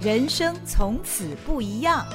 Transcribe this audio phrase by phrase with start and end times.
[0.00, 2.06] 人生从此不一样。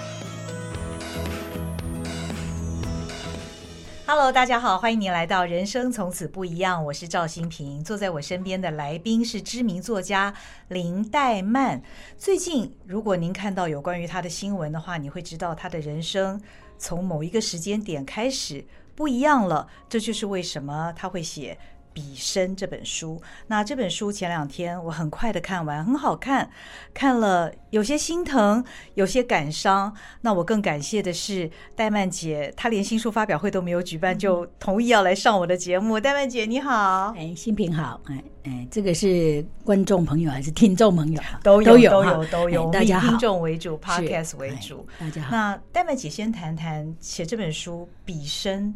[4.08, 7.84] Hello，大家好，欢迎您来到《人生从此不一样》，我是赵新平。
[7.84, 10.34] 坐在我身边的来宾是知名作家
[10.70, 11.84] 林黛曼。
[12.18, 16.42] 最近，如果您看到有关于他的新闻的话，你会知道他的人生
[16.78, 18.64] 从某一个时间点开始
[18.96, 19.68] 不一样了。
[19.90, 21.58] 这就是为什么他会写。
[21.94, 26.50] 彼生这本书，那这本书前两天我很快的看完，很好看，
[26.94, 28.64] 看了有些心疼，
[28.96, 29.96] 有些感伤。
[30.22, 36.00] 那我更感谢的是戴曼姐，她连新书发表会都没有举办，就同意要来上我的节目。
[36.00, 41.22] 戴曼姐你好，哎，新平好，哎哎，这个是观众朋友还是听众朋友？
[41.44, 45.30] 都有都有都有，都有大家听众为主，Podcast 为主，大家好。
[45.32, 48.74] 那戴曼姐先谈谈写这本书《笔生》。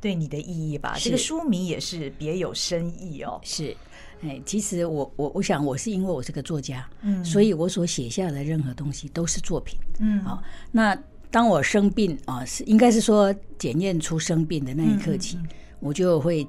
[0.00, 3.38] 对你的意义吧，这个书名也是别有深意哦。
[3.44, 3.76] 是，
[4.22, 10.42] 哎，其实我我我想我是因为我是个作家，嗯，所以我所写下的任何东西都是作品，嗯，好。
[10.72, 10.96] 那
[11.30, 15.38] 当我生病啊，是应该是说检验出生病的那一刻起，
[15.80, 16.46] 我就会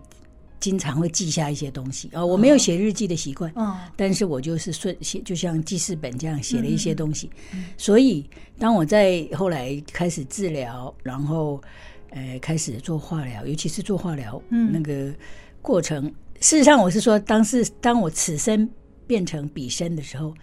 [0.62, 2.26] 经常会记下一些东西啊。
[2.26, 7.30] 我没有写日记的习惯，嗯，但是我就是顺写，就像记事本这样写了一些东西。
[7.78, 8.26] 所以
[8.58, 11.62] 当我在后来开始治疗，然后。
[12.12, 15.14] 呃，开始做化疗，尤其是做化疗，嗯，那个
[15.62, 18.70] 过程，嗯、事实上我是说，当时当我此生
[19.08, 20.34] 变成彼生的时候，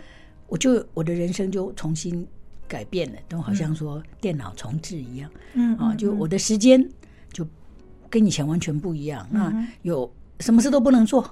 [0.47, 2.27] 我就我的人生就重新
[2.66, 6.83] 改变了，都好像说电脑重置一样，嗯啊，就我的时间
[7.33, 7.47] 就
[8.08, 9.28] 跟以前完全不一样。
[9.32, 10.10] 嗯、那有
[10.41, 11.28] 什么事都不能做，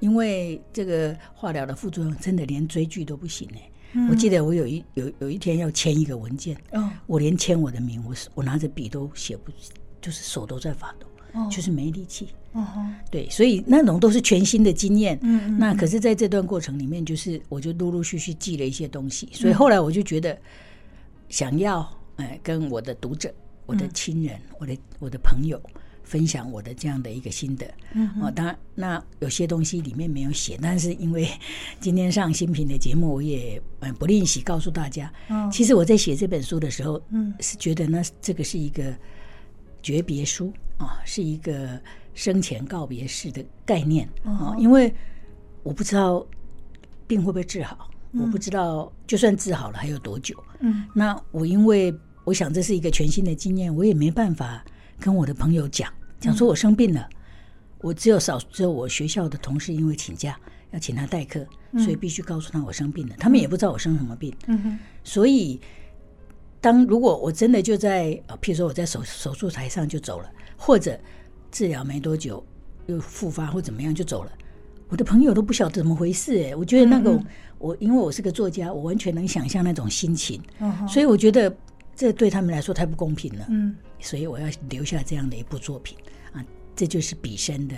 [0.00, 3.46] 因为这个化疗的副作用真的连追剧都不行
[3.94, 4.08] 呢。
[4.10, 9.50] 我记得我有一有有一天要签一个文件，哦，我连签我的名，我我拿着笔都写不，
[10.00, 12.28] 就是手都在发抖，哦，就是没力气。
[12.52, 12.64] 哦，
[13.10, 15.18] 对，所以那种都是全新的经验。
[15.22, 20.38] 嗯，那可是在这段过程里面，就是我就陆陆续续记了一些东西，所以后来我就觉得
[21.28, 23.34] 想要哎跟我的读者、
[23.66, 25.60] 我的亲人、我的我的朋友。
[26.04, 31.26] 分享我的这样的一个心得，嗯，哦，当然，那有些东西里面没有写，但是因为
[31.80, 38.94] 今天上新品的节目，我也嗯不吝惜告诉大家，嗯，其实我在写这本书的时候，嗯，是觉得呢这个是一个
[39.82, 41.80] 诀别书啊，是一个
[42.12, 44.94] 生前告别式的概念啊，因为
[45.62, 46.24] 我不知道
[47.06, 51.92] 病会不会治好，我不知道就算治好了还有多久，嗯，那我因为
[52.24, 54.62] 我想这是一个全新的经验，我也没办法。
[55.00, 57.16] 跟我的朋友讲，讲说我生病了，嗯、
[57.80, 60.38] 我只有少只有我学校的同事因为请假
[60.70, 63.14] 要请他代课，嗯、所以必须告诉他我生病了。
[63.18, 64.34] 他们也不知道我生什么病。
[65.02, 65.60] 所以
[66.60, 70.98] 当如果我真的就在呃，譬如说我在手手术台上就走了，或者
[71.50, 72.44] 治疗没多久
[72.86, 74.32] 又复发或怎么样就走了，
[74.88, 76.56] 我的朋友都不晓得怎么回事哎。
[76.56, 77.26] 我觉得那个、嗯、
[77.58, 81.54] 我因为我是个作家，我完全能想象那种心情，嗯、所以我觉得
[81.96, 83.76] 这对他们来说太不公平了，嗯。
[84.00, 85.96] 所以我要留下这样的一部作品
[86.32, 86.44] 啊，
[86.76, 87.74] 这就是笔生的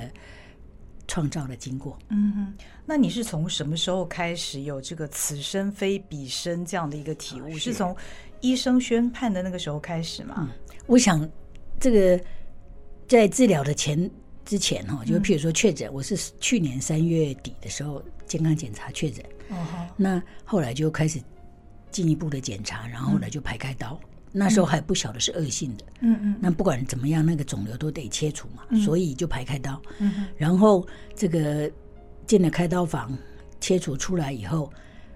[1.07, 1.97] 创造的经过。
[2.09, 2.55] 嗯哼，
[2.85, 7.57] 那你是从什么时候开始有这个“此生非彼生”这样的一个体悟？
[7.57, 7.97] 是从
[8.41, 10.35] 医生宣判的那个时候开始吗？
[10.39, 10.49] 嗯，
[10.87, 11.29] 我想
[11.79, 12.21] 这个
[13.07, 14.11] 在治疗的前
[14.45, 19.25] 之前哈，就譬如说确诊，我是去年三月底的时候健康检查确诊。
[19.51, 21.21] 哦哈，那后来就开始
[21.97, 23.99] 进一步的检查，然后后来就排开刀。
[24.31, 29.81] 那时候还不晓得是恶性的，嗯嗯，那不管怎么样，那个肿瘤都得切除嘛，嗯、所以就排开刀，
[30.37, 31.71] 然后这个
[32.27, 33.17] 进了开刀房，
[33.63, 34.71] 切除出来以后，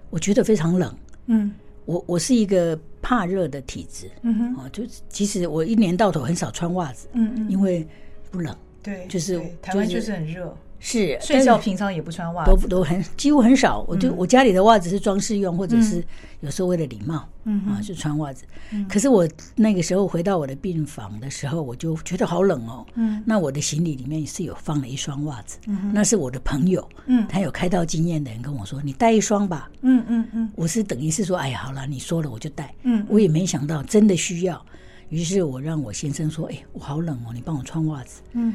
[0.09, 0.97] 我觉得非常冷，
[1.27, 1.53] 嗯，
[1.85, 7.87] 我我是一个怕热的体质，嗯哼，哦，就其实我一年到头很少穿袜子，嗯嗯，因为
[8.31, 10.57] 不冷，对，就是台湾就是很热。
[10.83, 13.85] 是睡觉平常也不穿袜子，都都很几乎很少。
[13.87, 16.03] 我就我家里的袜子是装饰用，或者是
[16.39, 18.45] 有时候为了礼貌，嗯啊，是穿袜子。
[18.89, 22.83] 可是我那个时候回到我的病房的时候，我就觉得好冷哦。
[22.95, 34.65] 嗯，那我的行李里面是有放了一双袜子，嗯，那是我的朋友，嗯，他有开刀经验的人跟我说：“你带一双吧。”嗯嗯嗯，我是等于是说：“哎呀，好了，你说了我就带。”嗯，我也没想到真的需要，
[35.09, 38.51] 于是我让我先生说：“哎，我好冷哦，你帮我穿袜子。”嗯。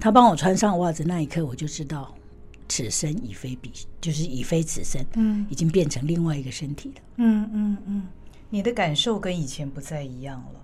[0.00, 2.14] 他帮我穿上袜子那一刻，我就知道，
[2.68, 3.70] 此生已非彼，
[4.00, 7.02] 就是已非此生，嗯，已经变成另外一个身体了。
[7.16, 8.08] 嗯嗯嗯，
[8.48, 10.60] 你的感受跟以前不再一样了。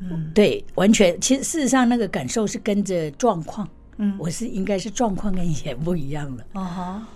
[0.00, 3.68] 嗯，对，完全，其实事实上那个感受是跟着状况。
[3.98, 6.46] 嗯，我是应该是状况跟以前不一样了。
[6.52, 7.08] 啊哈，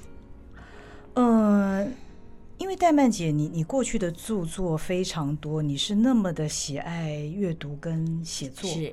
[1.15, 1.89] 嗯、呃，
[2.59, 8.71] 因为戴曼姐，你你过去的著作非常多，你是那么的喜爱阅读跟写作。
[8.71, 8.93] 是。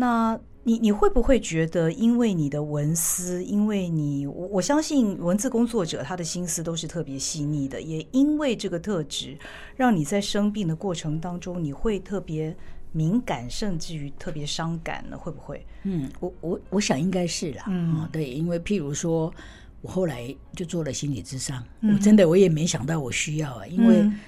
[0.00, 9.36] 那你你会不会觉得，因为你的文思，因为你我我相信文字工作者他的心思都是特别细腻的，也因为这个特质，
[9.76, 12.56] 让你在生病的过程当中，你会特别
[12.92, 15.18] 敏感，甚至于特别伤感呢？
[15.18, 15.66] 会不会？
[15.82, 17.64] 嗯，我我我想应该是啦。
[17.66, 19.34] 嗯，对，因为譬如说，
[19.82, 23.96] 我后来就做了心理咨商，嗯、我真的我也没想到我需要啊，因为。
[24.02, 24.18] 嗯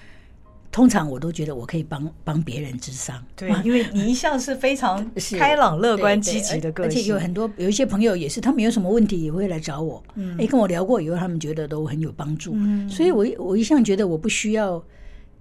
[0.72, 5.04] 通常我都觉得我可以帮帮别人治伤，对，因为你一向是非常
[5.36, 14.80] 开朗、乐观、积极的个性，而且有很多有一些朋友也是，他们有什么问题也会来找我，嗯，哎，跟我聊过以后，他们觉得都很有帮助，嗯，所以我我一向觉得我不需要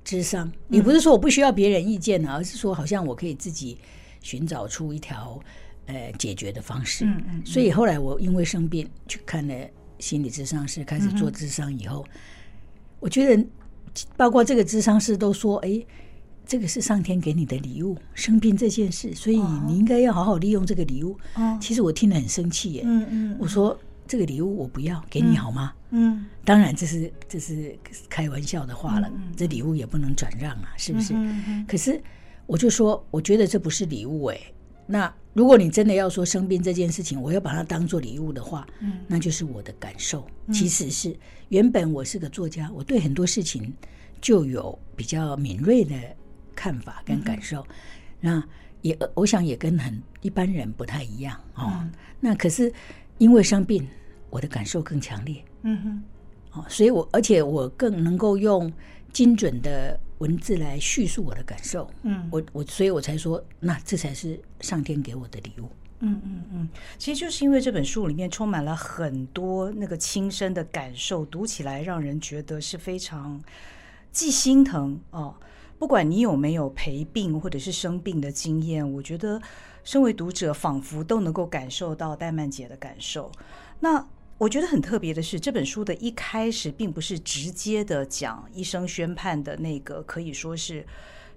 [0.04, 3.78] 智商，也不是说我不需要别人意见啊，而是说好像我可以自己
[4.22, 5.40] 寻找出一条
[5.86, 9.54] 呃解决的方式，嗯嗯，所以后来我因为生病去看了
[10.00, 12.04] 心理咨商师，开始做智商以后，
[13.00, 13.46] 我觉得。
[14.16, 15.86] 包括这个智商师都说：“哎，
[16.46, 19.38] 这个是上天给你的礼物，生病这件事，所以
[19.68, 22.84] 你应该要好好利用这个礼物。”哦，其实我听了很生气耶。
[22.86, 23.78] 嗯嗯，我说
[24.08, 25.74] 这个礼物我不要给你好吗？
[25.92, 27.78] 嗯，当然这是这是
[28.10, 29.12] 开玩笑的话了。
[29.36, 31.14] 这礼物也不能转让啊，是不是？
[31.68, 32.02] 可是
[32.46, 34.40] 我就说，我觉得这不是礼物哎。
[34.92, 40.26] 那如果你真的要说生病这件事情，我要把它当做礼物的话，嗯，那就是我的感受。
[40.52, 41.16] 其实是
[41.50, 43.72] 原本我是个作家，我对很多事情
[44.22, 45.96] 就有比较敏锐的
[46.56, 47.66] 看法跟感受。
[48.20, 48.44] 那
[48.82, 51.88] 也我想也跟很一般人不太一样哦。
[52.20, 52.72] 那可是
[53.18, 53.88] 因为生病，
[54.30, 55.44] 我的感受更强烈。
[55.64, 56.04] 嗯哼，
[56.60, 58.72] 哦，所以我而且我更能够用
[59.14, 60.00] 精准的。
[60.20, 65.70] 文字来叙述我的感受，嗯，我我所以，我才说，那这才是上天给我的礼物，
[66.00, 66.70] 嗯嗯嗯。
[66.98, 73.42] 其实就是因为这本书里面充满了很多那个亲身的感受，读起来让人觉得是非常
[74.12, 75.36] 既心疼哦。
[75.78, 79.42] 不管你有没有陪病或者是生病的经验，我觉得
[79.84, 83.32] 身为读者，仿佛都能够感受到戴曼姐的感受。
[83.80, 84.08] 那。
[84.40, 90.88] 我觉得很特别的是，这本书的一开始并不是直接的讲医生宣判的那个可以说是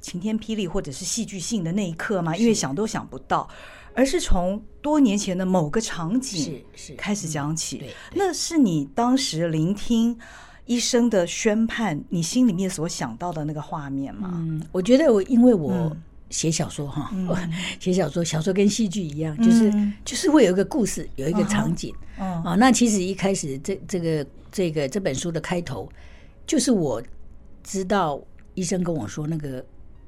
[0.01, 3.49] 晴天霹雳或者是戏剧性的那一刻嘛，因为想都想不到，
[3.95, 6.63] 而是从多年前的某个场景
[6.97, 7.85] 开始讲起。
[8.15, 10.19] 那是你当时聆听
[10.67, 14.31] 医生的宣判，你心里面所想到的那个画面吗？
[14.35, 15.73] 嗯，我觉得我因为我。
[15.73, 16.03] 嗯
[16.33, 17.11] 写小说哈，
[17.79, 22.55] 写、嗯、 小说，小说跟戏剧一样，就是、嗯、就是会有一个故事，有一个场景、哦哦、啊。
[22.55, 25.87] 那其实一开始这这个这个这本书的开头，
[26.47, 27.03] 就是我
[27.63, 28.19] 知道
[28.55, 29.63] 医生跟我说那个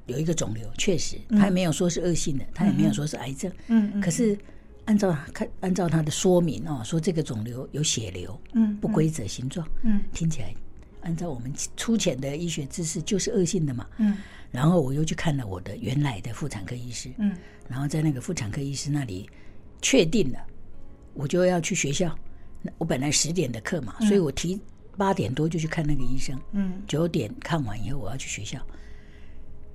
[0.07, 3.51] 有一个肿瘤，确实他也没有说是恶性的，他也没有说是癌症。
[3.67, 4.37] 嗯，可是
[4.85, 10.53] 按照看按照他的说明哦，说这个肿瘤有血流，嗯，不规则形状，嗯，听起来
[11.01, 14.17] 按照我们粗浅的医学知识就是恶性的嘛，嗯。
[14.51, 17.35] 然后我又去看了我的原来的妇产科医师，嗯，
[17.67, 19.29] 然后在那个妇产科医师那里
[19.81, 20.39] 确定了，
[21.13, 22.17] 我就要去学校。
[22.77, 24.59] 我本来十点的课嘛，所以我提
[24.97, 28.59] 八点多就去看那个医生，嗯，九点看完以后我要去学校。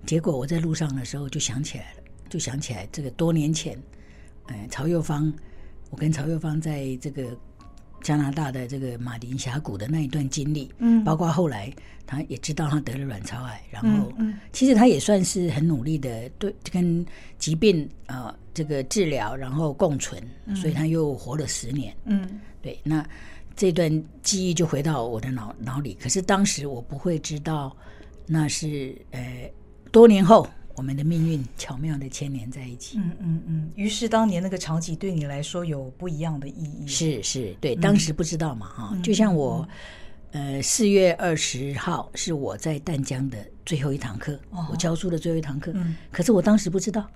[0.07, 3.79] 结果我在路上的时候就想起来了，就想起来这个多年前，
[4.49, 5.33] 嗯，曹幼芳，
[5.91, 7.37] 我跟曹幼芳在这个。
[8.03, 11.71] 加拿大的这个马林峡谷的那一段经历，嗯，包括后来
[12.07, 17.05] 他也知道他得了卵巢癌，然后，嗯其实他也算是很努力的对跟
[17.39, 20.19] 疾病啊这个治疗，然后共存，
[20.57, 23.07] 所以他又活了十年，嗯，对，那
[23.55, 27.77] 这段记忆就回到我的脑脑里，可是当时我不会知道
[28.27, 29.51] 那是呃
[29.91, 30.49] 多年后。
[30.77, 32.97] 我们的命运巧妙的牵连在一起。
[32.97, 33.71] 嗯嗯嗯。
[33.75, 36.87] 于是当年那个场景对你来说有不一样的意义。
[36.87, 38.97] 是是，对，当时不知道嘛哈。
[39.03, 39.69] 就像我，
[40.31, 45.71] 呃，四月二十号是我在淡江的最后一堂课，我教书的最后一堂课。
[45.75, 45.95] 嗯。
[46.11, 47.07] 可是我当时不知道，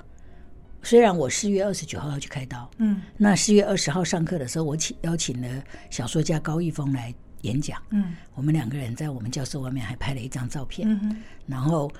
[0.82, 2.70] 虽然我四月二十九号要去开刀。
[2.76, 3.00] 嗯。
[3.16, 7.80] 那四月二十号上课的时候，我请邀请了小说家高翊峰来演讲。
[7.90, 8.14] 嗯。
[8.34, 10.86] 我们两个人在我们教室外面还拍了一张照片。
[10.86, 11.22] 嗯。
[11.46, 11.90] 然后。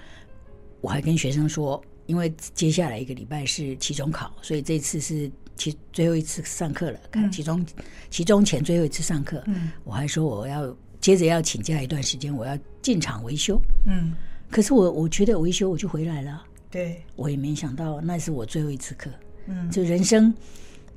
[0.84, 7.00] 我还跟学生说，因为接下来一个礼拜是期中考，所以这次是期最后一次上课了。
[7.10, 7.64] 看期中，
[8.10, 9.42] 期中前最后一次上课。
[9.46, 13.58] 嗯，我还说我要接着要请假一段时间，我要进场维修。
[13.86, 14.12] 嗯，
[14.50, 16.44] 可是我我觉得维修我就回来了。
[16.70, 19.08] 对，我也没想到那是我最后一次课。
[19.46, 20.34] 嗯，就人生，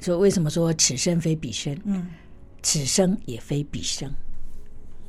[0.02, 1.80] 所以为什么说此生非彼生？
[1.86, 2.06] 嗯，
[2.62, 4.14] 此生也非彼生。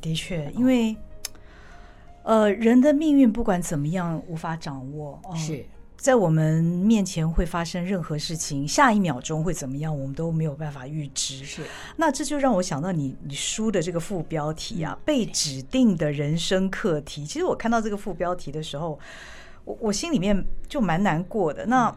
[0.01, 0.97] 的确，因为。
[2.29, 5.65] 呃，人的命运不管怎么样无法掌握，哦、是
[5.97, 11.43] 在我们面前会发生任何事情，下一秒钟会怎么样，我们都没有办法预知。
[11.43, 11.63] 是，
[11.97, 17.25] 那这就让我想到你你书的这个副标题啊，“被指定的人生课题”。
[17.27, 19.01] 其实我看到这个副标题的时候，
[19.65, 21.65] 我我心里面就蛮难过的。
[21.65, 21.97] 那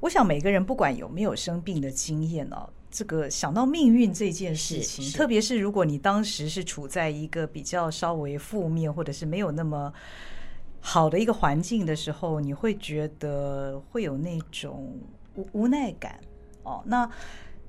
[0.00, 9.92] 我想每个人不管有没有生病的经验呢、哦，这个想到命运这件事情，特别是如果你当时是处在一个比较稍微负面或者是没有那么
[10.80, 14.98] 好的一个环境的时候，你会觉得会有那种
[15.36, 16.18] 无无奈感
[16.62, 16.82] 哦。
[16.84, 17.08] 那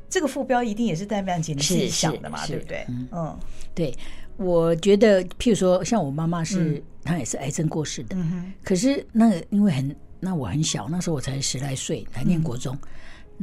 [0.10, 2.86] 这个副标一定也是戴曼姐你自己想的嘛，对不对？
[2.90, 3.40] 嗯，嗯
[3.74, 3.94] 对。
[4.38, 8.16] 我觉得，譬如说，像我妈妈是，嗯、她也是癌症过世的。
[8.16, 12.74] 嗯、哼可是那个，因为很，那我很小，那时候我才十来岁，才念国中。
[12.74, 12.80] 嗯、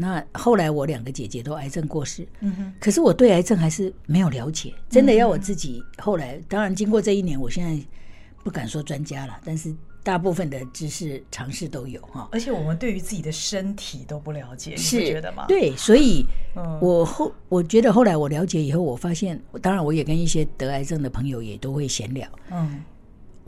[0.00, 2.26] 那后来我两个姐姐都癌症过世。
[2.40, 2.72] 嗯哼。
[2.80, 5.82] 可是我对癌症还是没有了解，真的要我自己。
[5.98, 7.84] 后来，当然经过这一年，我现在
[8.44, 9.74] 不敢说专家了，但是。
[10.04, 15.44] 大部分的知识常识都有哈，而且我们对于自己的身体都不了解，是你觉得吗？
[15.46, 16.24] 对，所以
[16.80, 22.26] 我后我觉得后来我了解以后，我发现，当然我也跟一些得癌症的朋友也都会闲聊。
[22.50, 22.82] 嗯，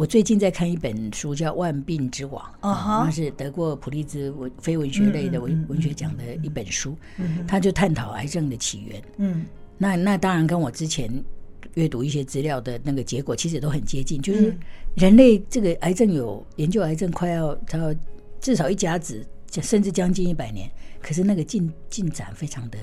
[0.00, 6.96] 我最近在看一本书，叫《万病之王》，啊，那是得过普利兹文非文学类的文文学奖的一本书，
[7.46, 9.02] 他就探讨癌症的起源。
[9.18, 9.44] 嗯，
[9.76, 11.22] 那那当然跟我之前。
[11.74, 14.20] 阅读一些资料的那个结果，其实都很接近。
[14.20, 14.52] 就是
[14.96, 17.94] 人类这个癌症有研究癌症，快要它
[18.40, 19.24] 至少一甲子，
[19.62, 20.68] 甚至将近一百年。
[21.00, 22.78] 可是那个进进展非常的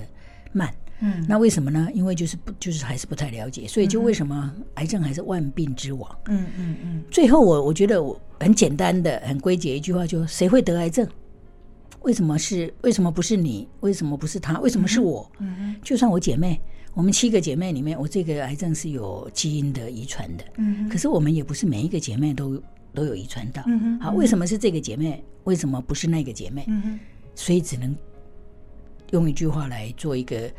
[0.53, 0.73] 慢。
[0.99, 1.87] 嗯，那为什么呢？
[1.93, 6.17] 因为就是不就是还是不太了解，所以就为什么癌症还是万病之王？
[6.27, 7.03] 嗯嗯嗯。
[7.11, 11.07] 最后我我觉得我很简单的很归结一句话，就谁会得癌症？
[12.01, 13.67] 为什么是为什么不是你？
[13.81, 14.59] 为什么不是他？
[14.59, 15.29] 为什么是我？
[15.39, 15.75] 嗯嗯。
[15.83, 16.59] 就算我姐妹。
[16.93, 20.43] 我们七个姐妹里面，我这个癌症是有基因的遗传的。
[20.55, 22.59] 嗯，可是我们也不是每一个姐妹都
[22.91, 23.61] 都有遗传到。
[23.67, 25.23] 嗯哼，好，为什么是这个姐妹？
[25.43, 26.65] 为什么不是那个姐妹？
[26.67, 26.99] 嗯哼，
[27.35, 27.95] 所以只能
[29.11, 30.49] 用一句话来做一个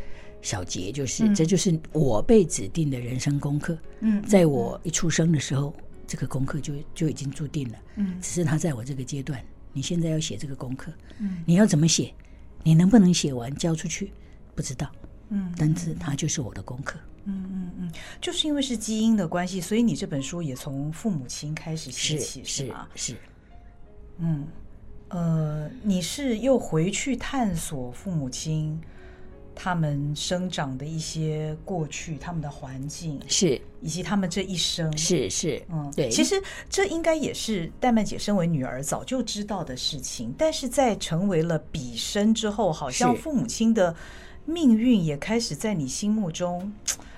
[0.42, 3.76] 小杰，就是、嗯、这就是我被指定的人生功课。
[4.00, 5.74] 嗯，在我一出生的时候，
[6.06, 7.78] 这个功课就就已经注定了。
[7.96, 9.42] 嗯，只是他在我这个阶段，
[9.72, 10.92] 你现在要写这个功课。
[11.18, 12.14] 嗯，你要怎么写？
[12.62, 14.12] 你能不能写完交出去？
[14.54, 14.90] 不知道。
[15.30, 16.98] 嗯，但是它就是我的功课。
[17.24, 22.88] 嗯嗯嗯，就是因为是基因的关系，所以你这本书也从父母亲开始写起，是吗？
[22.94, 23.14] 是。
[24.18, 24.46] 嗯，
[25.08, 28.80] 呃，你是又回去探索父母亲
[29.58, 35.60] 他们生长的一些过去，他们的环境是，以及他们这一生是是。
[35.68, 36.08] 嗯，对。
[36.08, 43.94] 其实这应该也是戴曼姐身为女儿早就知道的事情，但是在成为了笔生之后，好像父母亲的。
[44.50, 46.72] 命运也开始在你心目中，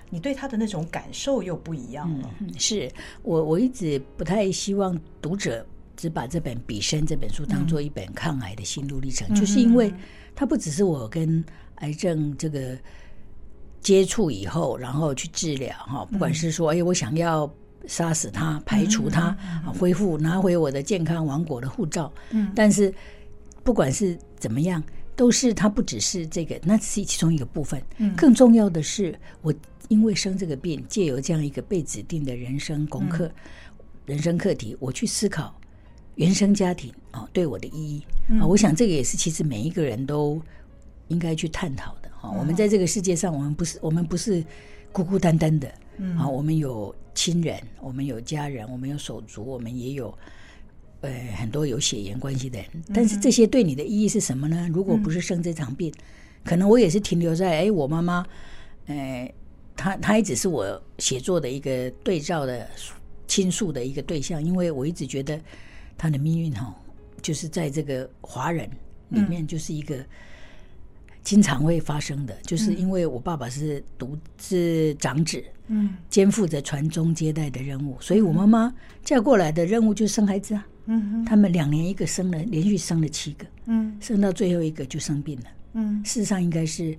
[0.08, 2.28] 你对他的那种感受又不一样了。
[2.40, 2.90] 嗯、是
[3.22, 5.64] 我我一直不太希望读者
[5.96, 9.94] 只把这本《笔生》这本书当做一本抗癌的心路历程，嗯、就是因为
[10.34, 11.44] 它不只是我跟
[11.80, 12.78] 癌症这个
[13.80, 17.52] 接触以后，然后去治疗哈，不管是说哎，我想要
[17.86, 19.36] 杀死他、排除他、
[19.78, 22.94] 恢复、拿回我的健康王国的护照，嗯，但是
[23.62, 24.82] 不管是怎么样。
[25.16, 27.82] 都是它不只是这个，那是其中一个部分。
[27.98, 29.52] 嗯，更重要的是，我
[29.88, 33.34] 因为生这个病，借由这样一个被指定的人生功课、嗯、
[34.06, 35.54] 人生课题，我去思考
[36.14, 38.40] 原生家庭啊对我的意义啊。
[38.40, 40.40] 嗯、我想这个也是其实每一个人都
[41.10, 42.32] 应该去探讨的啊。
[42.32, 44.42] 嗯、我们在这个世界上，我们不是我们不是
[44.90, 50.12] 孤孤单单的，嗯啊，我们有亲人，我们有家人，我们有手足，我们也有。
[51.02, 54.68] 呃，很多有血缘关系的人，但是这些对你的意义是什么呢？
[54.70, 56.02] 如果不是生这场病，嗯、
[56.44, 58.22] 可能我也是停留在哎，我妈妈，
[58.84, 59.34] 呃，
[59.74, 62.68] 她她一直是我写作的一个对照的
[63.26, 65.40] 倾诉的一个对象，因为我一直觉得
[65.96, 66.76] 她的命运哈，
[67.22, 68.68] 就是在这个华人
[69.08, 70.04] 里面就是一个
[71.22, 78.72] 经常会发生的，嗯、就是因为我爸爸是独是长子，嗯，肩负着传宗接代的任务，所以我妈妈
[79.04, 80.66] 嫁过来的任务就是生孩子啊。
[80.86, 86.96] 嗯，他们两年一个生了，连续生了七个，嗯，生到最后一个就生病了，嗯，事实上应该是，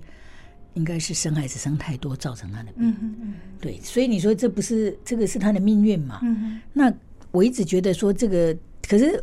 [0.74, 6.20] 应该是生孩子生太多造成他的病，嗯嗯，对，所以你说这不是这个是他的命运嘛？
[6.22, 6.90] 嗯，那
[7.32, 8.56] 我一直觉得说这个，
[8.88, 9.22] 可是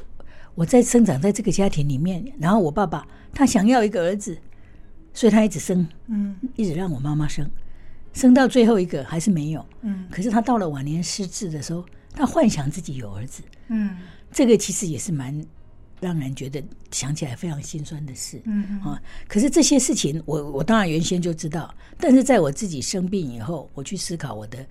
[0.53, 4.38] 我在生长在这个家庭里面，然后我爸爸他想要一个儿子，
[5.13, 7.50] 所以他一直生，嗯，一直让我妈妈生，
[8.13, 13.98] 生到最后一个还是没有，嗯，可是他到了晚年失智的时候，他幻想自己有儿子，嗯。
[14.32, 15.44] 这个其实也是蛮
[16.00, 19.01] 让人觉得想起来非常心酸的事，嗯啊。
[19.28, 24.63] 可是这些事情，我我当然原先就知道，但是在我自己生病以后，我去思考我的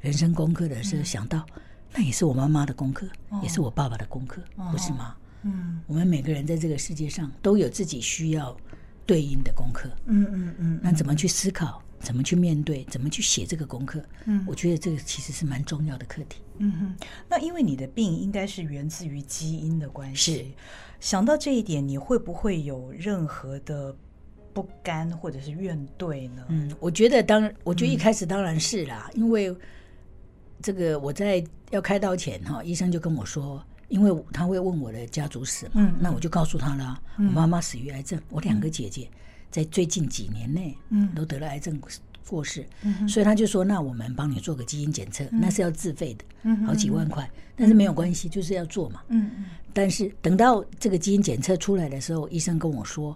[0.00, 1.46] 人生功课的时候，想到
[1.94, 3.06] 那也是我妈妈的功课，
[3.40, 5.14] 也是我爸爸的功课，不是吗？
[5.42, 8.56] 嗯，我们每个人在这个世界上都有自己需要
[9.06, 10.80] 对应的功课，嗯嗯嗯。
[10.82, 11.82] 那怎么去思考？
[12.00, 12.84] 怎么去面对？
[12.90, 14.02] 怎么去写这个功课？
[14.26, 16.42] 嗯，我觉得这个其实是蛮重要的课题。
[16.58, 20.36] 嗯哼，那因为你的病应该是源自于基因的关系。
[20.36, 20.44] 是，
[21.00, 23.96] 想到这一点，你会不会有任何的
[24.52, 26.44] 不甘或者是怨怼呢？
[26.48, 29.56] 嗯，我觉得当我觉得一开始当然是啦，嗯、因为
[30.60, 39.08] 这个我在要开刀前哈，医生就跟我说，因为他会问我的家族史嘛，嗯、那我就告诉他了，嗯、我妈妈死于癌症，我两个姐姐
[39.50, 41.80] 在最近几年内，嗯，都得了癌症。
[42.26, 42.66] 过世，
[43.06, 49.44] 所以他就说：“那我们帮你做个基因检测，那是要自费的，好几万块，但是没有关系，就是要做嘛。”嗯嗯。
[49.74, 53.14] 但是等到这个基因检测出来的时候，医生跟我说：“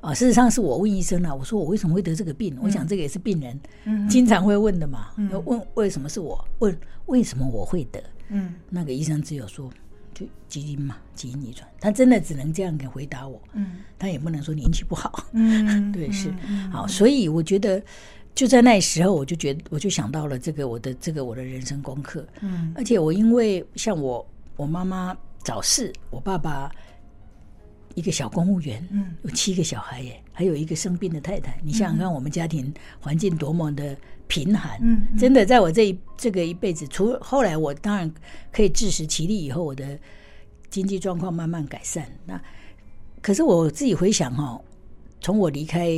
[0.00, 2.56] 啊，事实上是我问医生了，我说我为什么会得这个病？
[2.62, 3.60] 我想这个也是病人
[4.08, 5.10] 经常会问的嘛，
[5.44, 6.42] 问为什么是我？
[6.60, 8.02] 问为什么我会得？
[8.30, 9.70] 嗯，那个医生只有说
[10.18, 13.40] 就基因嘛，基因遗传，他真的只能这样给回答我。
[13.52, 15.26] 嗯，他也不能说你运气不好。
[15.32, 16.34] 嗯， 对，是
[16.72, 17.82] 好，所以我觉得。
[18.34, 22.24] 就在那时候，我就觉得，我就想到了这个我的这个我的人生功课。
[22.38, 26.70] 嗯，而且我因为像我我妈妈早逝，我爸爸
[27.96, 31.58] 一个小公务员，嗯，有七个小孩耶，还有一个生病的太太。
[31.64, 33.96] 你想想看，我们家庭环境多么的
[34.28, 34.78] 贫寒。
[34.80, 38.08] 嗯，真的，在我这一这个一辈子，除后来我当然
[38.52, 39.98] 可以自食其力，以后我的
[40.70, 42.06] 经济状况慢慢改善。
[42.24, 42.40] 那
[43.20, 44.60] 可是我自己回想哈，
[45.20, 45.90] 从我离开。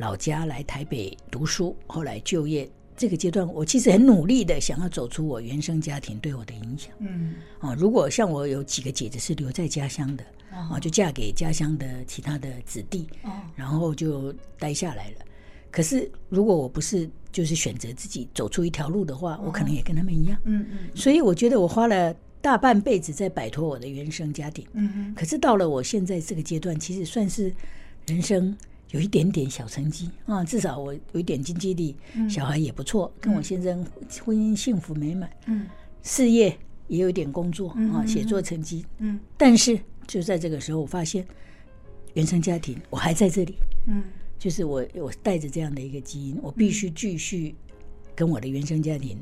[0.00, 6.92] 老家来台北读书，后来就业这个阶段，我其实很努力的想要走出我原生家庭对我的影响。
[7.00, 13.08] 嗯，啊，如果像我有几个姐姐是留在家乡的，啊，就嫁给家乡的其他的子弟，
[13.56, 15.16] 然后就待下来了。
[15.70, 20.38] 可是如果我不是就是选择自己走出一条路的话，我可能也跟他们一样。
[20.44, 20.78] 嗯嗯。
[20.94, 24.66] 所以我觉得我花了大半辈子在摆脱我的原生家庭。
[24.72, 25.14] 嗯嗯。
[25.14, 27.52] 可是到了我现在这个阶段，其实算是
[28.06, 28.56] 人生。
[28.92, 31.94] 有一点点小成绩啊，至少我有一点经济力，
[32.26, 33.86] 小孩也不错，跟我先生
[34.24, 35.66] 婚姻幸福美满，嗯，
[36.02, 36.56] 事业
[36.86, 41.22] 也有一点工作啊，写作成绩，嗯，但是就在这个时候，我发现
[42.14, 43.56] 原生家庭我还在这里，
[43.88, 44.02] 嗯，
[44.38, 47.54] 就是我我带着这样的一个基因，我必须继续
[48.14, 49.20] 跟我的原生家庭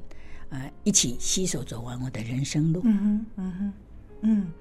[0.50, 3.72] 啊一起携手走完我的人生路，嗯哼，嗯哼，
[4.22, 4.52] 嗯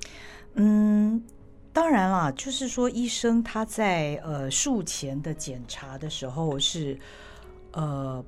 [0.55, 1.23] 嗯。
[1.73, 6.97] 当然啦，就是说，医生他在呃术前的检查的时候是
[7.73, 8.23] 呃，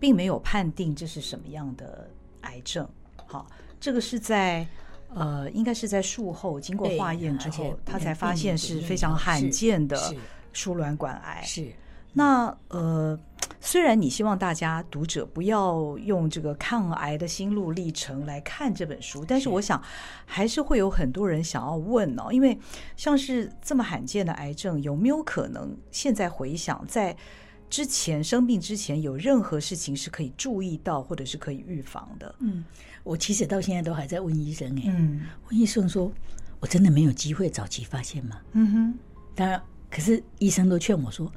[0.00, 2.84] 并没有判定这是什么样的癌症。
[3.24, 3.46] 好，
[3.78, 4.66] 这个是在
[5.14, 10.12] 呃，应该是在术后经过化验之后，他才发现是非常罕见的
[10.52, 11.42] 输卵管癌。
[11.42, 11.72] 是，
[12.12, 13.18] 那呃。
[13.64, 19.80] 虽然你希望大家读者不要用这个抗癌的心路历程来看这本书，但是我想
[20.26, 22.58] 还是会有很多人想要问哦，因为
[22.96, 27.16] 像是这么罕见的癌症，有没有可能现在回想在
[27.70, 32.34] 之前生病之前有任何事情是可以注意到或者是可以预防的？
[32.40, 32.64] 嗯，
[33.04, 36.10] 我其实到现在都还在问医生哎，嗯，问医生说
[36.58, 38.40] 我真的没有机会早期发现吗？
[38.52, 38.98] 嗯哼，
[39.36, 41.30] 当然，可是医生都劝我说。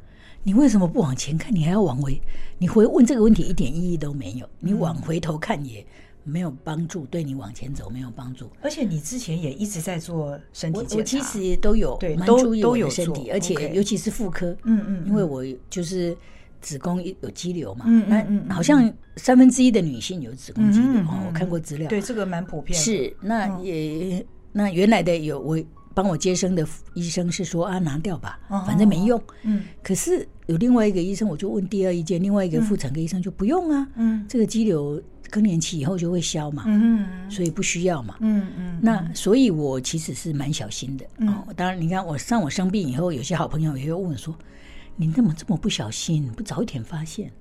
[0.48, 1.52] 你为什么不往前看？
[1.52, 2.22] 你还要往回？
[2.60, 4.48] 你回问这个问题一点意义都没有。
[4.60, 5.84] 你往回头看也
[6.24, 8.48] 没有帮助，对你往前走没有帮助。
[8.62, 16.16] 而且你之前也一直在做身体检查，我其实都有对，蛮注意我的身体，而且尤其是妇科，嗯嗯，因为我就是
[16.62, 22.80] 子宫有肌瘤嘛，嗯嗯，好像三分之一的女性有子宫肌瘤哦，我看过资料，对这个蛮普遍。
[22.80, 25.58] 是，那也那原来的有我。
[25.96, 29.20] 帮我接生的医生是说啊，拿掉吧，反正没用。
[29.44, 33.88] 嗯，可是有另外一个医生，我就问第二意见，另外一个妇产科医生就不用啊。
[33.96, 36.66] 嗯，这个肌瘤更年期以后就会消嘛。
[36.68, 38.18] 嗯，所以不需要嘛。
[38.20, 38.78] 嗯嗯。
[38.82, 41.06] 那所以我其实是蛮小心的。
[41.28, 44.38] 哦，当然，你看我上我生病以后，有些好朋友也会问我说
[44.98, 46.30] ：“你怎么这么不小心？
[46.36, 47.32] 不早一点发现？”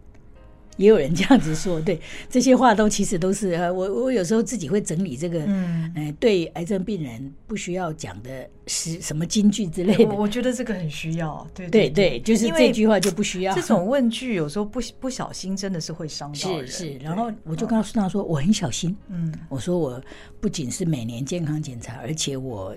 [0.77, 10.07] 也有人这样子说，对 这些话都其实都是呃，我我有时候自己会整理这个，嗯，呃，对癌症病人不需要讲的是什么金句之类的。
[10.07, 13.55] 我我觉得这个很需要，对对对，就是这句话就不需要。
[13.55, 16.67] 这种问句有时候不不小心真的是会伤到人。
[16.67, 20.03] 是是，然后我就告诉他说，我很小心，嗯，我说我
[20.41, 22.77] 不仅是每年健康检查，而且我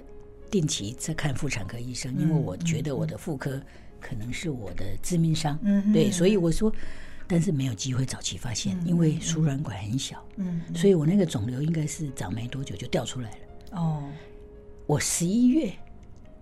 [0.52, 3.60] 定期在看妇产科医生，因为我觉得我的妇科
[4.00, 6.72] 可能是我的致命伤，嗯，对，所以我说。
[7.28, 13.38] 但是没有机会早期发现，因为输卵管很小，嗯，所以我那个肿瘤应该是长没多久就掉出来了。
[13.72, 14.04] 哦，
[14.86, 15.70] 我十一月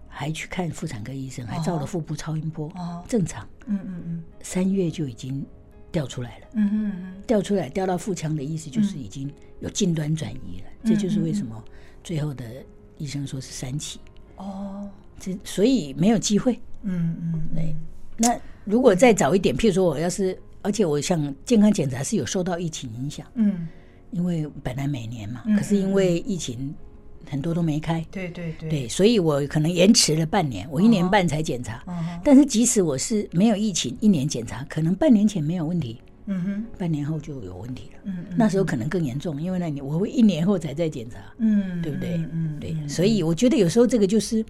[0.08, 5.44] 还去看妇产科医生，还照了腹部超音波，哦，正常，嗯嗯嗯，三月就已经
[5.92, 11.64] 掉出来了，嗯嗯嗯，掉出来掉到腹腔的意思就是已经有近端转移了，这就是为什么
[12.04, 12.46] 最后的
[13.00, 14.00] 医生说是三期。
[14.36, 14.88] 哦，
[15.20, 17.76] 这所以没有机会，嗯嗯，对。
[18.18, 20.40] 那如果再早一点，譬如说我要是。
[20.66, 23.68] 而且我想健康检查是有受到疫情影响，嗯，
[24.10, 26.74] 因为本来每年嘛，可是因为疫情
[27.30, 28.04] 很多都没开。
[28.10, 31.84] 对对对，对，所以我可能延迟了半年，我一年半才检查。
[32.24, 38.00] 但是即使我是没有疫情，一年检查，可能半年前没有问题，嗯哼，半年后就有问题了。
[38.06, 42.16] 嗯嗯，那时候可能更严重，因为那你我会一年后才再检查，嗯，对不对？
[42.16, 44.44] 嗯嗯，对，所以我觉得有时候这个就是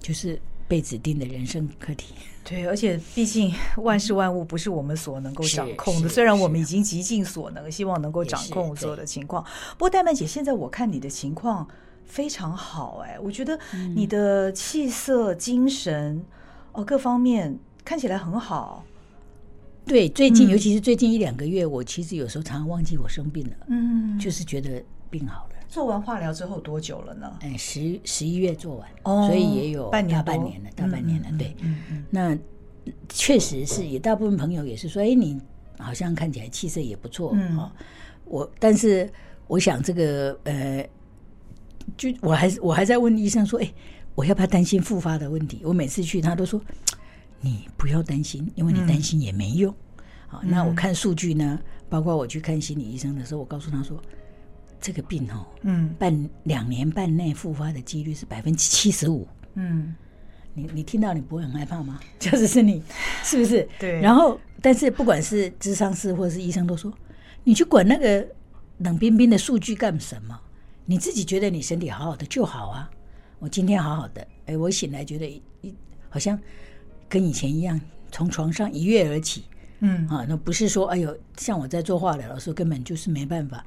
[0.00, 2.14] 就是被指定的人生课题。
[2.44, 6.08] 对，而且毕竟 万事万物不是我们所能够掌控的。
[6.08, 9.44] 虽然我们已经极尽所能，希望能够掌控所有的情况。
[9.72, 11.66] 不过戴曼姐，现在我看你的情况
[12.04, 13.58] 非常好，哎，我觉得
[13.94, 16.24] 你的气色、精神
[16.72, 18.84] 哦各方面看起来很好。
[19.86, 25.51] 对，最近、嗯、尤其是最近一两个月，我其实有时候常常忘记我生病了，嗯，就是觉得病好了。
[25.72, 27.38] 做完化疗之后多久了呢？
[27.40, 31.28] 哎，十十一月做完，哦，所以也有大半年了，半年大半年了。
[31.30, 32.38] 嗯、对，嗯嗯，那
[33.08, 35.40] 确实是，也大部分朋友也是说，哎，你
[35.78, 37.72] 好像看起来气色也不错，嗯、哦，
[38.26, 39.10] 我，但是
[39.46, 40.86] 我想这个，呃，
[41.96, 43.72] 就我还是我还在问医生说，哎，
[44.14, 45.62] 我要不要担心复发的问题？
[45.64, 46.60] 我每次去，他都说
[47.40, 49.74] 你不要担心，因为你担心也没用。
[50.26, 51.58] 好、那我看数据呢，
[51.88, 53.98] 包括我去看心理医生的时候，我告诉他说。
[54.82, 59.26] 这个病哦，嗯，半两年半内复发的几率是百分之七十五。
[59.54, 59.94] 嗯，
[60.52, 62.00] 你你听到你不会很害怕吗？
[62.18, 62.82] 就是是你，
[63.22, 63.66] 是不是？
[63.78, 64.00] 对。
[64.00, 66.92] 然后，但是不管是智商师或者是医生都说，
[67.44, 68.26] 你去管那个
[68.78, 70.38] 冷冰冰的数据干什么？
[70.84, 72.90] 你自己觉得你身体好好的就好啊。
[73.38, 75.26] 我今天好好的，哎，我醒来觉得
[75.62, 75.74] 一
[76.08, 76.38] 好像
[77.08, 79.44] 跟以前一样，从床上一跃而起。
[79.84, 83.64] 嗯啊，那不是说哎呦，像我在做化疗的时候，根本就是没办法。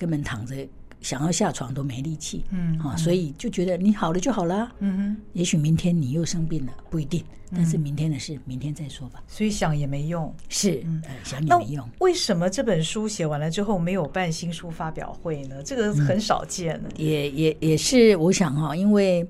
[0.00, 0.66] 根本躺着，
[1.02, 9.22] 想要下床都没力气，嗯啊，所以就觉得你好了就好了，嗯哼，也许明天你又生病了，不一定，但是明天的事，明天再说吧。
[9.28, 11.86] 所以想也没用，是，嗯，想也没用。
[11.98, 15.62] 为什么这本书写完了之后没有办新书发表会呢？
[15.62, 16.80] 这个很少见。
[16.96, 19.26] 也也也是，我想哈，因为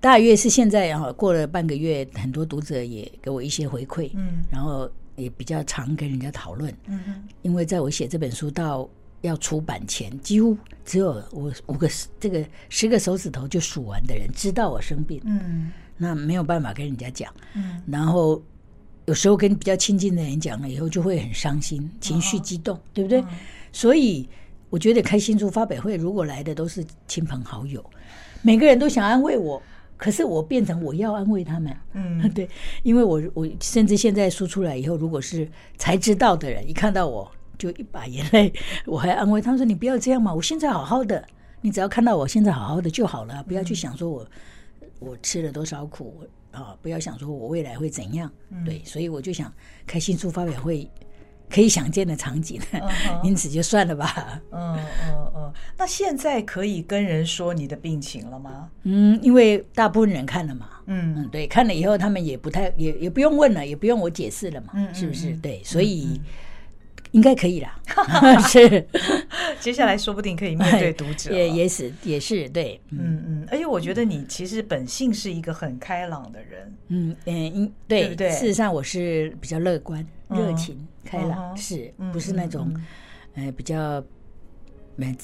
[0.00, 8.88] 大约是现在哈，过了半个月，很多读者也给我一些回馈，嗯，然后也比较常跟人家讨论，嗯哼，因为在我写这本书到。
[9.22, 11.88] 要出版前，几乎只有我五个
[12.20, 18.40] 这个十个手指头就数完的人知道我生病，嗯，那没有办法跟人家讲，嗯，然后
[19.06, 23.20] 有时候跟比较亲近的人讲了以后，就会很伤心，情绪激动，哦、对不对？
[23.22, 23.26] 嗯、
[23.72, 24.28] 所以
[24.70, 27.84] 我觉得开新书发表会，如果来的都是亲朋好友，
[28.42, 29.60] 每个人都想安慰我，
[29.96, 32.48] 可是我变成我要安慰他们，嗯， 对，
[32.84, 37.28] 因为我我甚至现在说出来以后，如果是才知道的人，一看到我。
[37.58, 38.52] 就一把眼泪，
[38.86, 41.22] 我还安慰他说：“你不要这样嘛，我现在好好的，
[41.60, 44.26] 你只要看到我现在好好的就好了，不要去想说我
[45.00, 48.30] 我吃了多少苦啊，不要想说我未来会怎样。
[48.64, 49.52] 对，所以我就想
[49.86, 50.88] 开新书发表会，
[51.50, 52.60] 可以想见的场景，
[53.24, 54.40] 因此就算了吧。
[54.52, 55.52] 嗯嗯嗯。
[55.76, 58.70] 那现在可以跟人说你的病情了吗？
[58.84, 60.68] 嗯，因为大部分人看了嘛。
[60.86, 65.32] 嗯嗯，对，看了以后他们也不太也也不用问了，也不用我解释了嘛，是不是？
[65.38, 66.20] 对，所以。
[67.12, 67.80] 应该可以啦，
[68.48, 68.86] 是。
[69.60, 73.48] 接下来说不定可以面对读者，也也是也是对，嗯嗯。
[73.50, 78.30] 而且我觉得你其实本性是一个很开朗的人，嗯嗯，对对。
[78.30, 82.72] 事实上我是比较乐观、热情、开朗，是不是那种
[83.34, 84.02] 呃比较
[84.96, 85.16] 蛮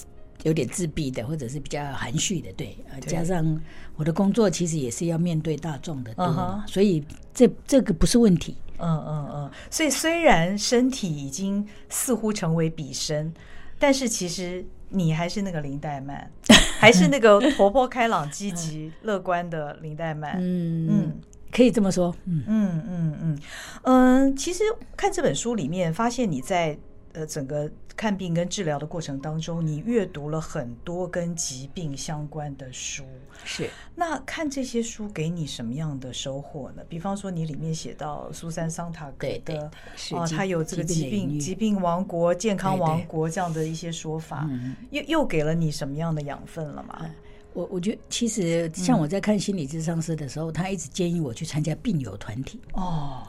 [0.43, 2.53] 有点自闭的，或者是比较含蓄的？
[2.55, 3.61] 对，加上
[3.97, 8.57] 我的工作其实也是要面对大众的多嘛，所以这这个不是问题。
[8.79, 13.33] 嗯嗯嗯，所以虽然身体已经似乎成为彼身，
[13.79, 16.31] 但是其实你还是那个林黛曼，
[16.81, 20.37] 还是那个活泼开朗、积极、乐观的林黛曼。
[20.43, 21.21] 嗯嗯，
[21.53, 22.15] 可以这么说。
[22.25, 23.39] 嗯嗯嗯嗯
[23.83, 24.65] 嗯，其实
[24.97, 26.79] 看这本书里面，发现你在
[27.13, 27.71] 呃整个。
[27.97, 33.05] 看病跟治疗的过程当中，你阅读了很多跟疾病相关的书。
[33.45, 36.83] 是，那看这些书给你什么样的收获呢？
[36.89, 39.71] 比方说，你里面写到苏珊桑塔格的，
[40.13, 44.49] 哦，他有这个疾病疾病王国、健康王国这样的一些说法，
[44.91, 47.05] 又又给了你什么样的养分了吗？
[47.53, 52.61] 我我觉得，其实像我在看心理咨商师的时候，他一直建议我去参加病友团体。
[52.73, 53.23] 哦，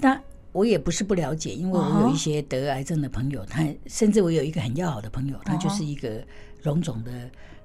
[0.00, 0.20] 但。
[0.52, 6.22] 我也不是不了解，因为我有一些得癌症的朋友，他甚至我有一个很要好的朋友，他就是一个
[6.62, 7.10] 荣总的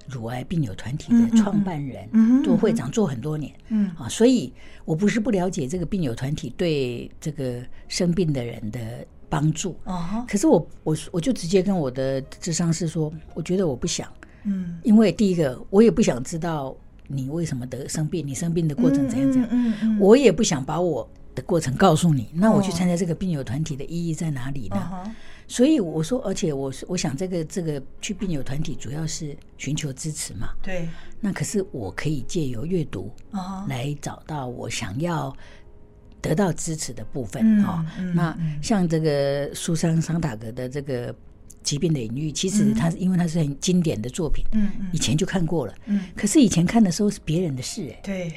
[0.08, 2.10] 乳癌病友团体的创办人，
[2.43, 3.91] 做会长做很多年，嗯。
[3.97, 4.54] 啊，所以
[4.86, 8.80] 我不是不了解这个病友团体对这个生病的人的
[9.28, 9.76] 帮助，
[10.26, 14.08] 可是我我我就直接跟我的智商是说，我觉得我不想，
[14.45, 16.73] 嗯，因为第一个我也不想知道
[17.06, 21.06] 你为什么得生病，你生病的过程怎样怎样，我也不想把我。
[21.38, 25.15] 的过程告诉你，那我去参加这个病友团体的意义在哪里呢？
[25.47, 30.50] 所以我说，而且我我想这个这个去病友团体主要是寻求支持嘛。
[30.63, 30.89] 对。
[31.21, 33.13] 那可是我可以借由阅读
[33.67, 35.32] 来找到我想要
[36.21, 37.86] 得到支持的部分啊。
[38.15, 41.15] 那像这个苏珊桑塔格的这个。
[41.63, 48.34] 疾病的隐喻，其实它是因为它是很经典的作品，嗯，以前就看过了，嗯，可是以前看的时候是别人的事，哎，对，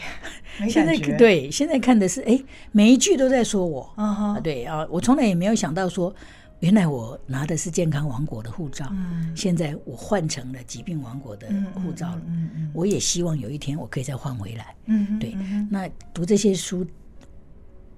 [0.69, 6.13] 现在对，现在看的是，哎，每一句都在说我，啊，对啊，我从来也没有想到说，
[6.59, 15.37] 原来我拿的是健康王国的护照，嗯，现在我换成了疾病王国的护照了，嗯嗯，我也希望有一天我可以再换回来，嗯，对，
[15.71, 16.85] 那读这些书，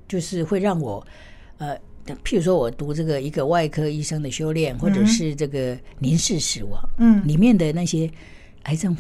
[0.07, 1.07] 就是会让我，
[1.59, 1.77] 呃。
[2.25, 8.11] 譬如说，我读这个一个外科医生的修炼，或者是这个凝视死亡，嗯，里面的那些
[8.65, 8.97] 癌症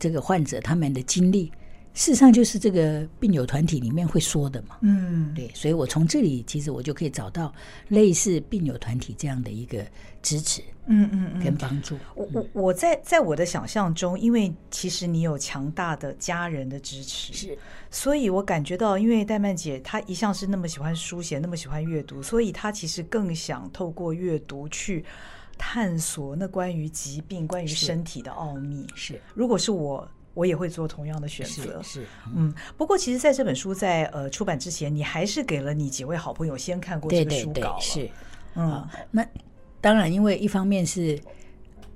[0.00, 1.50] 这个患者他们的经历。
[1.98, 4.76] 事实上，就是这个病友团体里面会说的嘛。
[4.82, 7.52] 嗯，对，所以我从这里其实我就可以找到
[7.88, 9.84] 类似病友团体这样的一个
[10.22, 11.98] 支持，嗯嗯嗯，跟帮助。
[12.14, 17.58] 我我我在在我的想象中，因为其实你有强大的家人的支持，是，
[17.90, 25.04] 所以我感觉到，因为戴曼姐她一向是那么喜欢书写，那么喜欢阅读，所以她其实更想透过阅读去
[25.58, 28.86] 探索那关于疾病、关于身体的奥秘。
[28.94, 30.08] 是，如果是我。
[30.38, 32.54] 我也会做同样的选择，是，是嗯，嗯。
[32.76, 38.10] 不过，其实在这本书在呃出版之前，你还是给了你几位好朋友先看过这个书稿，对对对，是，
[38.54, 38.86] 嗯。
[39.10, 39.26] 那
[39.80, 41.18] 当然，因为一方面是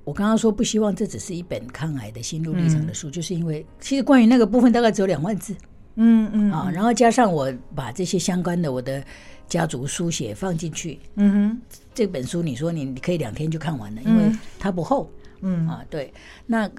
[0.03, 5.55] 我刚刚说不希望这只是一本抗癌的心路历程的书，嗯，就是因为其实关于那个部分大概只有两万字，
[5.95, 9.01] 嗯嗯啊，然后加上我把这些相关的我的
[9.47, 11.61] 家族书写放进去，嗯哼，
[11.93, 14.29] 这本书你说你可以两天就看完了，因为
[14.59, 15.09] 它不厚。
[15.43, 15.67] 嗯。
[15.67, 16.11] 啊，对，
[16.47, 16.69] 那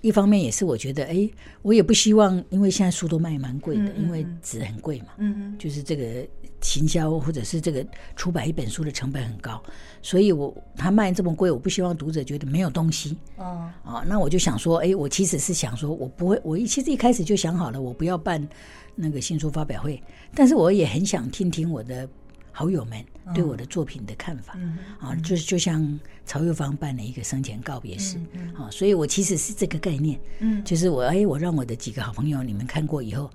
[0.00, 1.28] 一方面也是我觉得，哎，
[1.62, 6.26] 我也不希望，因为现在书都卖蛮贵的，嗯嗯、因为纸很贵嘛，嗯嗯，就是这个
[6.60, 9.62] 行销或者是这个出版一本书的成本很高，
[10.02, 18.46] 所以我他卖这么贵，我不希望读者觉得没有东西，哦，啊，那我就想说，哎，我其实是想说，我不会，我一其实一开始就想好了，我不要办
[18.94, 20.02] 那个新书发表会，
[20.34, 22.08] 但是我也很想听听我的。
[22.56, 24.56] 好友们对我的作品的看法，
[25.00, 28.16] 啊，就是就像曹幼芳办了一个生前告别式，
[28.56, 33.28] 啊，所以我其实是这个概念，嗯，就是我哎，我让我的几个好朋友你们看过以后，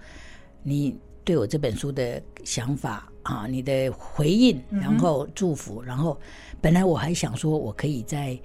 [0.64, 6.18] 你对我这本书的想法啊，你的回应，然后祝福，嗯、然后
[6.62, 8.40] 本来我还想说我可以在，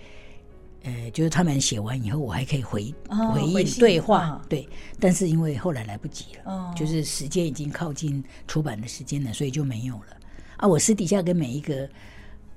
[0.82, 10.16] 呃，就是他们写完以后，我还可以回、哦、回应对话，哦、对，但是因为后来来不及了，哦、就是时间已经靠近出版的时间了，所以就没有了。
[10.64, 11.86] 啊，我私底下跟每一个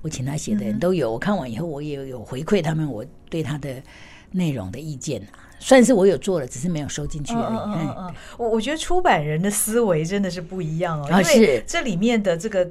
[0.00, 3.82] 我请他写的人都有，我看完以后我也有回馈他们我对他的
[4.30, 7.44] 内容的意见啊，算是我有做了，只是没有收进去而已。
[7.44, 12.66] 嗯嗯嗯，我我觉得出版人的思维真的是不一样哦，因为这里面的这个。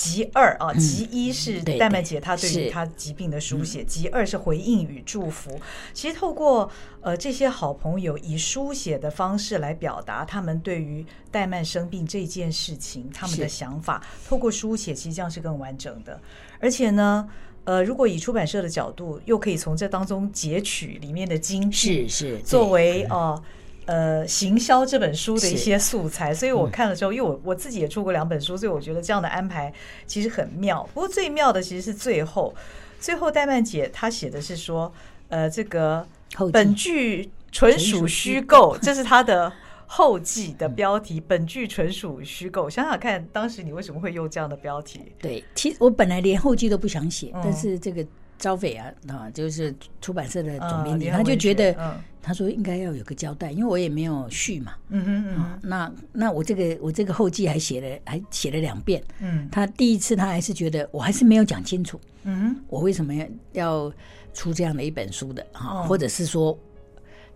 [0.00, 5.60] 集二啊，集一是戴曼姐她对于她疾病的书写，集二是回应与祝福。
[5.92, 6.70] 其实透过
[7.02, 16.18] 呃这些好朋友以书写的方式来表达他们对于戴曼生病这件事情他们的想法，透过书写其实这样是更完整的。
[16.58, 17.28] 而且呢，
[17.64, 23.42] 呃，如果以出版社的角度，又可以从这当中截取里面的金句，是是作为呃。
[23.90, 29.72] 呃，行销这本书的一些素材，所以我看了之后，因为我我自己也出过两本书，所以我觉得这样的安排
[30.06, 30.88] 其实很妙。
[30.94, 32.54] 不过最妙的其实是最后，
[33.00, 34.92] 最后戴曼姐她写的是说，
[35.28, 36.06] 呃，这个
[36.52, 39.52] 本剧纯属虚构，这是她的
[39.86, 41.20] 后记的标题。
[41.26, 45.00] 本剧纯属虚构，想想看，当时你为什么会用这样的标题？
[45.18, 48.06] 对，其实我本来连后记都不想写，但是这个。
[48.40, 51.76] 招匪啊，啊，就是出版社的总编辑，他就觉得，
[52.22, 54.72] 他说应该要有个交代，因为我也没有续嘛。
[54.88, 59.02] 嗯哼嗯，那那我这个我这个后记还写了，还写了两遍。
[59.20, 62.00] 嗯，他第一次他还是觉得我还是没有讲清楚。
[62.24, 63.92] 嗯，我为什么要要
[64.32, 65.82] 出这样的一本书的啊？
[65.82, 66.58] 或者是说，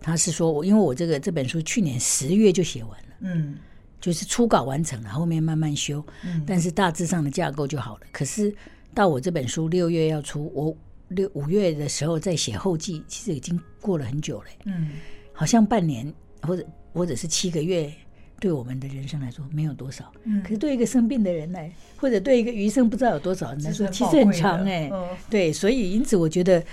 [0.01, 3.15] 他是说我因为我这个这本书去年十月就写完了。
[3.21, 3.55] 嗯，
[4.01, 6.03] 就是初稿完成了，后面慢慢修。
[6.23, 8.01] 嗯，但是大致上的架构就好了。
[8.11, 8.53] 可是
[8.93, 10.75] 到我这本书六月要出，我。
[11.09, 14.47] 六五月的时候在写后记，其实已经过了很久了。
[14.65, 14.91] 嗯，
[15.33, 17.93] 好像半年或者或者是七个月，
[18.39, 20.11] 对我们的人生来说没有多少。
[20.23, 24.89] 嗯，可是对一个生病的人来，或者对一个余生不知道有多少人来说，其实很长哎。
[24.91, 26.63] 嗯，对，所以因此我觉得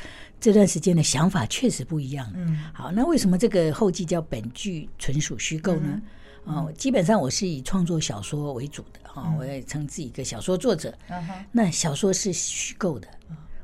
[0.41, 2.31] 这段时间的想法确实不一样。
[2.35, 6.01] 嗯，好，那为什么这个后记叫本剧纯属虚构呢？
[6.45, 10.93] 哦、嗯，基本上我是以创作小说为主的啊，嗯、我也称自己一个小说作者。
[11.09, 13.07] 嗯、那小说是虚构的。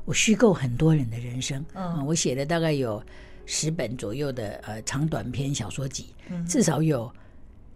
[0.09, 2.99] 我虚构很多人的人生，嗯，我写了大概有
[3.45, 6.07] 十本左右的呃长短篇小说集，
[6.47, 7.13] 至少有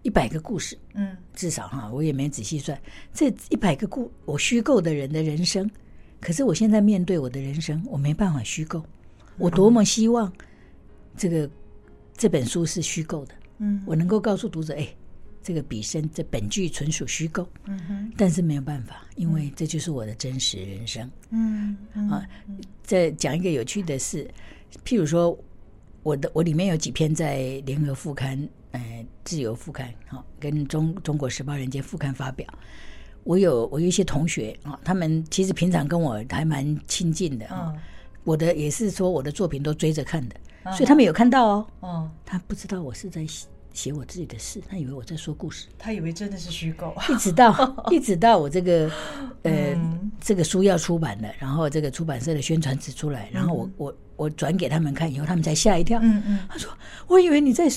[0.02, 2.76] 一百个故事，嗯，至少哈，我也没仔细算。
[3.14, 5.70] 这一百个故我虚构的人的人生，
[6.20, 8.84] 可是我现在面对我的人生，我没办法虚构。
[9.38, 10.34] 我多么希望
[11.16, 11.48] 这个
[12.18, 14.88] 这本书是虚构的，嗯，我能够告诉读者，哎，
[15.44, 21.78] 这个笔生这本剧纯属虚构，嗯哼，但是没有办法，因为这就是我的真实人生，嗯，
[22.10, 22.26] 啊，
[22.82, 24.28] 再讲一个有趣的事，
[24.86, 25.38] 譬如说，
[26.02, 32.48] 我的我里面有几篇在联合副刊、呃自由副刊，哈，跟中中国时报人间副刊发表。
[33.24, 37.74] 我有我有一些同学啊，他们其实平常跟我还蛮亲近的啊。
[38.26, 40.36] 我的也是说我的作品都追着看的，
[40.72, 41.68] 所以他们有看到哦。
[41.80, 43.26] 哦，他不知道我是在
[43.74, 46.96] 写写我自己的事，他以为我在说故事，他以为真的是虚构。
[47.10, 48.90] 一直到 一直到我这个
[49.42, 49.52] 呃
[50.22, 56.00] 这个书要出版了，然后这个出版社的宣传纸出来，然后我我我转给他们看以后，他们才吓一跳。
[56.02, 56.70] 嗯嗯，他说
[57.08, 57.70] 我以为你在。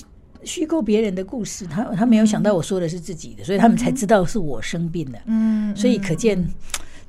[0.45, 5.19] 虚构别人的故事，他他没有想到我说的是自己的，嗯、所以他们才知道是我生病了。
[5.25, 6.47] 嗯，所以可见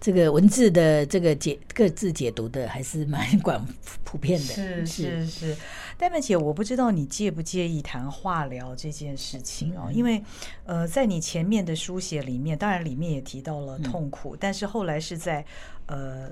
[0.01, 3.63] 这个文字的这个解各自解读的还是蛮广
[4.03, 4.45] 普遍的。
[4.45, 5.55] 是是是，
[5.97, 10.23] 黛曼姐，我不知道你介不介意谈化疗这件事情哦，嗯、因为
[10.65, 15.43] 呃，在你前面的书写里面，当然里面也提到了痛苦，嗯、但是后来是在
[15.87, 16.29] 呃。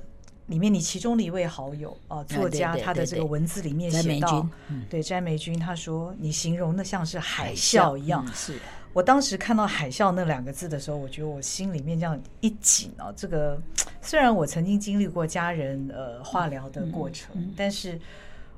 [0.47, 4.47] 里面，你其中的一位好友啊，作家，他的这个文字里面写到，
[4.87, 8.23] 对詹梅君，他说你形容的像是海啸一样。
[8.31, 8.59] 是
[8.93, 13.11] 我当时看到“海啸”那两个字的时候，我觉得我心里面这样一紧啊。
[13.17, 13.59] 这个
[14.03, 17.99] 虽然我曾经经历过家人呃化疗的过程，但是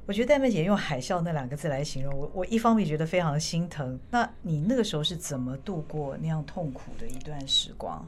[0.08, 4.00] 我觉得戴曼姐用“海啸”那两个字来形容我，我一方面觉得非常心疼。
[4.10, 8.08] 那你那个时候是怎么度过那样痛苦的一段时光？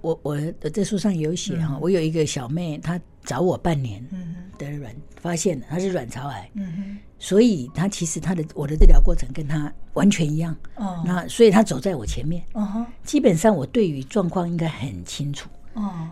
[0.00, 4.04] 我我的这书上有写哈，我有一个小妹，她找我半年
[4.58, 6.50] 的卵发现了，她是卵巢癌，
[7.20, 10.56] 所以她其实她的我的治疗过程跟她完全一样，
[11.04, 12.42] 那所以她走在我前面，
[13.04, 15.48] 基本上我对于状况应该很清楚，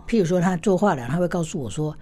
[0.08, 1.96] 譬如说她做化疗，她会告诉我说，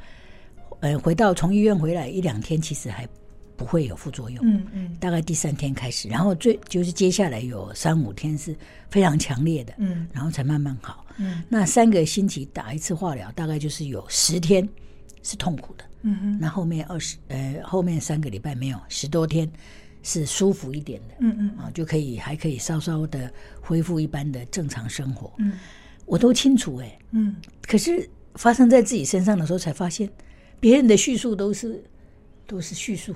[0.82, 3.08] 呃，回到从医院回来一两天，其实还。
[3.54, 8.56] 不会有副作用，嗯嗯，大概第三天开始，然后最就是接下来有三五天是
[8.90, 14.68] 非常强烈的，嗯，然后才慢慢好，嗯，那三个星期打一次化疗，大概就是有十天
[15.22, 19.48] 是痛苦的，嗯哼，那后面二十呃后面三个礼拜没有十多天
[20.02, 25.52] 是舒服一点的，嗯嗯，啊就可以还可以稍稍的恢复一般的正常生活，嗯，
[26.04, 27.36] 我都清楚哎，嗯，
[27.68, 30.10] 可是发生在自己身上的时候才发现，
[30.62, 31.82] 别人的叙述都是
[32.46, 33.12] 都是叙述。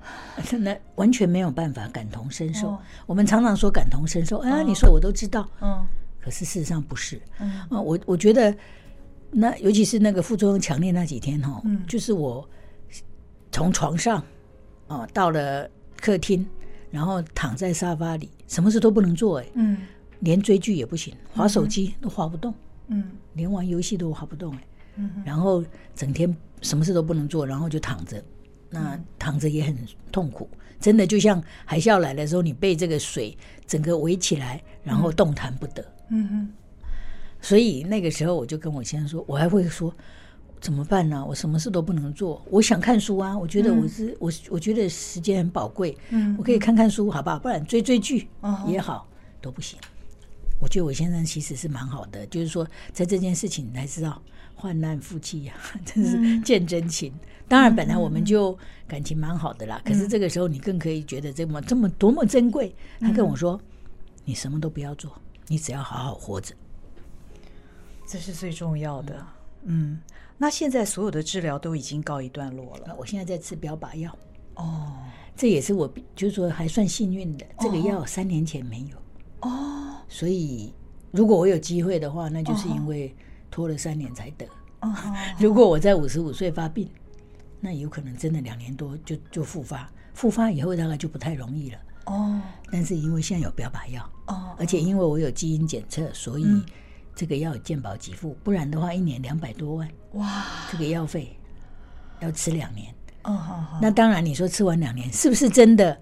[0.44, 2.76] 真的完全没有办法感同身受。
[3.06, 5.86] 我们常常说感同身受，啊，你说我都知道，嗯，
[6.20, 8.54] 可是事实上不是，嗯，我我觉得
[9.30, 12.48] 那尤其是那个副作用强烈那几天哈，嗯，就是我
[13.52, 14.22] 从床上
[14.88, 15.68] 啊到了
[16.00, 16.46] 客厅，
[16.90, 19.76] 然后躺在沙发里，什么事都不能做，哎，嗯，
[20.20, 22.54] 连追剧也不行，划手机都划不动，
[22.88, 24.64] 嗯，连玩游戏都划不动，哎，
[25.00, 28.22] 嗯，然后整天什么事都不能做，然后就躺着。
[28.72, 29.76] 那躺着也很
[30.12, 33.36] 痛苦，真的就像海啸来的时候，你被这个水
[33.66, 35.82] 整个围起来，然后动弹不得。
[36.10, 36.52] 嗯嗯。
[37.40, 39.92] 所以那个时候，我就跟我先生说，我还会说
[40.60, 41.24] 怎么办呢？
[41.26, 42.46] 我什么事都不能做。
[42.48, 45.98] 我想看书啊，我觉得我是我，我觉得时间很宝贵。
[46.10, 47.40] 嗯，我可以看看书，好不好？
[47.40, 48.28] 不然追追剧
[48.68, 49.08] 也好，
[49.40, 49.76] 都不行。
[50.60, 54.22] 我觉得我先生其实是蛮好的，就是说在这件事情你才知道。
[54.60, 55.54] 患难夫妻呀，
[55.86, 57.10] 真是见真情。
[57.14, 59.80] 嗯、当然，本来我们就感情蛮好的啦。
[59.84, 62.72] 嗯、可是这个时候，你更可以觉得这么这么多么珍贵。
[63.00, 63.66] 他跟我说：“嗯、
[64.26, 65.10] 你什么都不要做，
[65.48, 66.54] 你只要好好活着，
[68.06, 69.26] 这是最重要的。”
[69.64, 70.00] 嗯，
[70.38, 72.94] 那现在所有的治疗都已经告一段落了。
[72.98, 74.16] 我现在在吃标靶药。
[74.56, 74.92] 哦，
[75.34, 77.46] 这也是我就是说还算幸运的。
[77.58, 79.48] 这个药三年前没有。
[79.48, 80.72] 哦，所以
[81.10, 83.14] 如果我有机会的话，那就是因为。
[83.50, 84.46] 拖了三年才得。
[85.38, 86.88] 如果我在五十五岁发病，
[87.60, 89.90] 那有可能真的两年多就就复发。
[90.14, 91.78] 复发以后大概就不太容易了。
[92.06, 92.40] 哦。
[92.70, 96.62] 但是因为现在有标靶药，哦，而且因为我有基因检测，所以
[97.14, 98.36] 这个药有健保给付。
[98.42, 99.88] 不然的话，一年两百多万。
[100.12, 100.44] 哇！
[100.70, 101.36] 这个药费
[102.20, 102.94] 要吃两年。
[103.24, 103.78] 哦，好好。
[103.82, 105.98] 那当然，你说吃完两年是不是真的？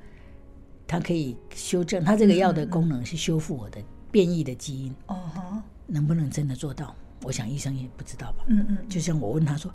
[0.87, 4.95] 它可以修正，它这个药的功能是修复我的变异的基因。
[5.07, 6.95] 哦，能不能真的做到？
[7.25, 8.45] 我想医生也不知道吧。
[8.47, 9.71] 嗯嗯，就像我问他说：“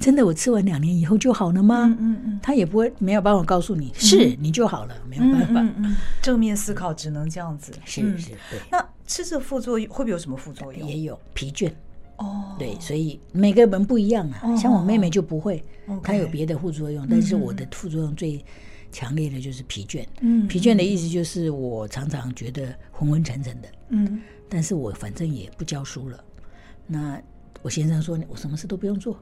[0.00, 5.60] 真的，我吃完两年以后就好了吗？”嗯嗯，他也不会没有办法告诉你，是你就好了，没有办法。
[5.76, 7.72] 嗯，正面思考只能这样子。
[7.84, 8.60] 是是，对。
[8.70, 10.88] 那吃这副作用会不会有什么副作用？
[10.88, 11.70] 也有疲倦。
[12.16, 12.56] 哦。
[12.58, 14.56] 对，所以每个人不一样啊。
[14.56, 15.62] 像我妹妹就不会，
[16.02, 18.44] 她有别的副作用，但是我的副作用最
[18.90, 20.04] 强烈的就是疲倦。
[20.20, 20.48] 嗯。
[20.48, 23.68] 疲倦的意思就是我常常觉得昏昏沉沉的。
[23.90, 24.20] 嗯。
[24.48, 26.24] 但是我反正也不教书了。
[26.88, 27.22] 那
[27.62, 29.16] 我先生说：“我什么事都不用做，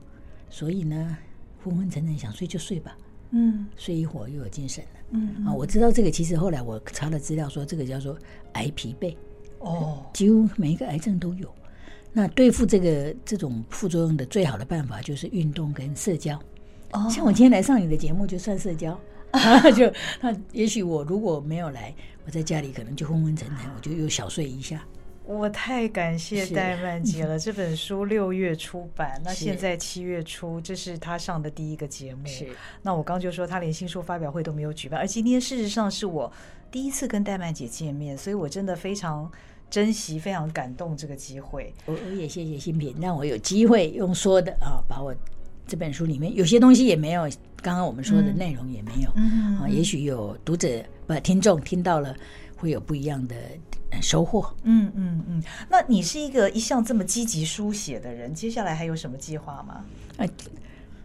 [0.49, 1.19] 所以呢，
[1.63, 2.97] 昏昏沉沉想睡就睡吧，
[3.33, 5.01] 嗯，睡一会儿又有精神了。
[5.11, 8.17] 嗯，嗯啊，我知道这个，其实后来我查了资料说，这个叫做
[8.53, 9.17] 癌疲惫。
[9.59, 11.53] 哦，几乎每一个癌症都有。
[12.13, 16.41] 那对付这个这种副作用的最好的办法就是运动跟社交。
[16.93, 18.99] 哦，像我今天来上你的节目就算社交，
[19.75, 21.95] 就那也许我如果没有来，
[22.25, 24.85] 我在家里可能就昏昏沉沉，我就又小睡一下。
[25.27, 27.37] 我太感谢戴曼姐了。
[27.41, 32.25] 这本书六月出版，那现在七月初，这是她上的第一个节目。
[32.27, 32.47] 是，
[32.83, 36.33] 那我刚就说她连新书发表会都没有举办，而今天事实上是我
[36.71, 39.29] 第一次跟戴曼姐见面，所以我真的非常
[39.69, 41.75] 珍惜、非常感动这个机会。
[41.87, 45.13] 我我也谢谢心屏，让我有机会用说的啊，把我
[45.67, 47.23] 这本书里面有些东西也没有，
[47.61, 50.69] 刚刚我们说的内容也没有，嗯啊，也许有读者
[51.05, 52.15] 不听众听到了
[52.57, 53.35] 会有不一样的。
[54.01, 55.43] 收获，嗯嗯嗯。
[55.69, 59.85] 那你是一个一向这么积极书写的人，接下来还有什么计划吗？
[60.17, 60.29] 呃，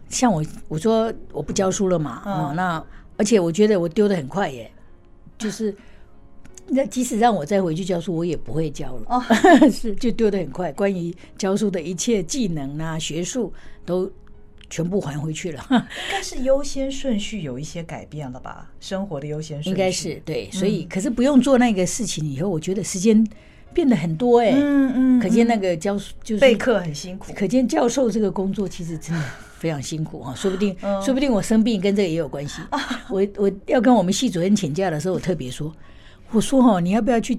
[0.08, 2.84] 像我我说我不教书了嘛，嗯，哦，那
[3.16, 4.70] 而且我觉得我丢的很快耶，
[5.38, 5.74] 就是
[6.66, 9.22] 那即使让我再回去教书，我也不会教了，哦，
[9.70, 10.72] 是就丢的很快。
[10.72, 13.52] 关于教书的一切技能啊、学术
[13.84, 14.10] 都。
[14.72, 18.70] 全部还回去了，应该是优先顺序有一些改变了吧？
[18.80, 19.68] 生活的优先顺序。
[19.68, 23.22] 应该是对，所以、嗯、可是不用做那个事情以后，我觉得时间
[23.74, 29.22] 变得很多哎、欸，嗯嗯，可见那个教就是备课很辛苦，可见教授这个工作其实真的
[29.58, 32.62] 非常辛苦啊，说不定、嗯、说不定我生病跟这个也有关系。
[33.10, 35.70] 我我要跟我们系主任请假的时候，我特别说，
[36.30, 37.38] 我说哈，你要不要去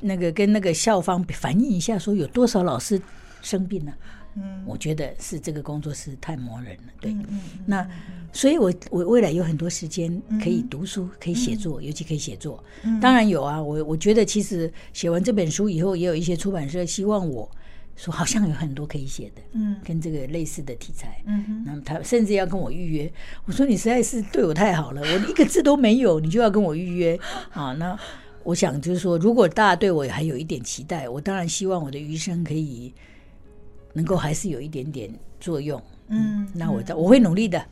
[0.00, 3.00] 那个跟那个校方反映一下，说有多少老师
[3.40, 3.96] 生病了、啊？
[4.36, 7.12] 嗯，我觉得是这个工作是太磨人了，对。
[7.12, 7.88] 嗯嗯嗯、那
[8.32, 12.62] 所以我，我我未来有很多时间可以读书，嗯、可以写作，尤其可以写作。
[12.82, 17.50] 嗯、当然有啊，我我觉得其实写完这本书以后，也有一些出版社希望我
[17.96, 21.22] 说，好像有很多可以写的，嗯，跟这个类似的题材。
[21.24, 23.10] 嗯，那么他甚至要跟我预约。
[23.46, 27.18] 我说你实在是对我太好了， 我一个字都没有，你就要跟我预约
[27.52, 27.72] 啊？
[27.72, 27.98] 那
[28.44, 32.92] 我想就是说，如果大家对我还有一点期待，我当然希望我的余生可以。
[33.96, 37.64] 能够还是有一点点作用，嗯，那我我会努力的。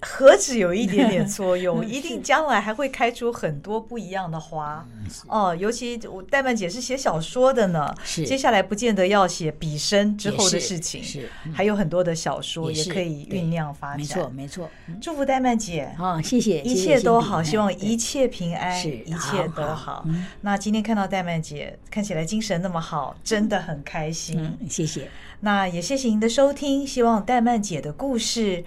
[0.00, 4.86] 何止有一点点作用， 一定将来还会开出很多不一样的花
[5.26, 5.54] 哦。
[5.54, 13.98] 尤其我戴曼姐是写小说的呢，是接下来不见得要写笔生之后的事情，是还有很多的小说也可以酝酿发展。
[13.98, 14.70] 没错，没错。
[15.00, 20.04] 祝福戴曼姐啊，谢谢，一切都好，希望一切平安，一切都好。
[20.42, 24.56] 那今天看到戴曼姐看起来精神那么好，真的很开心。
[24.68, 25.10] 谢谢。
[25.40, 28.64] 那也谢谢您的收听，希望戴曼姐的故事。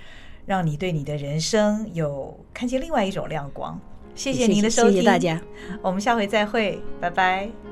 [0.51, 3.79] 让你对你的人生有看见另外一种亮光。
[4.13, 5.41] 谢谢您的收听，谢谢大家，
[5.81, 7.70] 我们下回再会，拜拜。